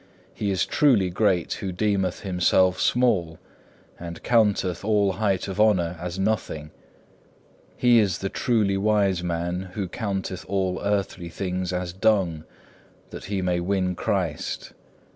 [0.33, 3.37] He is truly great who deemeth himself small,
[3.99, 6.71] and counteth all height of honour as nothing.
[7.77, 12.45] He is the truly wise man, who counteth all earthly things as dung
[13.11, 14.73] that he may win Christ.